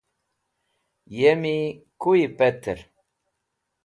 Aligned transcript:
yemi 1.17 1.55
kuy 2.01 2.17
petr 2.37 2.79